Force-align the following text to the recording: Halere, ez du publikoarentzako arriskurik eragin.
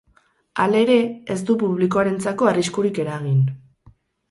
Halere, 0.63 0.95
ez 1.35 1.37
du 1.51 1.59
publikoarentzako 1.65 2.51
arriskurik 2.55 3.01
eragin. 3.07 3.47